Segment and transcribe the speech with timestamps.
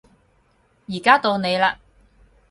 [0.87, 1.75] 而家到你嘞